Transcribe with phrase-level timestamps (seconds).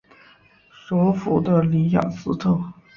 [0.71, 2.59] 首府的里雅斯特。